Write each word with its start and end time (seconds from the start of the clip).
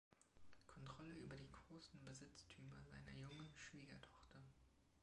Kontrolle 0.65 1.13
über 1.13 1.35
die 1.35 1.51
großen 1.51 2.03
Besitztümer 2.03 2.81
seiner 2.81 3.11
jungen 3.19 3.53
Schwiegertochter. 3.55 4.41